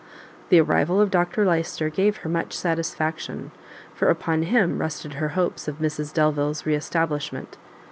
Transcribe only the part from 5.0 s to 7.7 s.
her hopes of Mrs Delvile's re establishment.